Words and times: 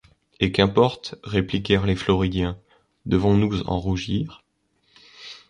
Et 0.39 0.51
qu’importe! 0.51 1.13
répliquèrent 1.23 1.85
les 1.85 1.95
Floridiens, 1.95 2.57
devons-nous 3.05 3.61
en 3.67 3.79
rougir? 3.79 4.43